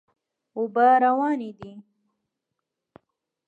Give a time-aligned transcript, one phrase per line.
[0.57, 1.73] اوبه روانې دي.